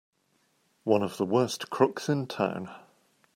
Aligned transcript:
One 0.83 1.03
of 1.03 1.17
the 1.17 1.27
worst 1.27 1.69
crooks 1.69 2.09
in 2.09 2.25
town! 2.25 2.71